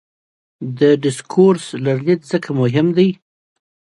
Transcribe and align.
د 0.79 0.79
ډسکورس 1.03 1.65
لرلید 1.85 2.21
ځکه 2.31 2.49
مهم 2.61 2.87
دی. 2.97 3.09